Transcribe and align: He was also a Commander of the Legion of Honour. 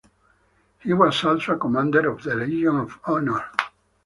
He 0.79 0.93
was 0.93 1.23
also 1.23 1.51
a 1.53 1.57
Commander 1.59 2.09
of 2.09 2.23
the 2.23 2.33
Legion 2.33 2.75
of 2.79 2.97
Honour. 3.07 3.51